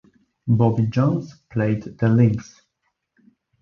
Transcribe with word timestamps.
Bobby 0.47 0.87
Jones 0.89 1.35
played 1.51 1.83
the 1.99 2.09
links. 2.09 2.63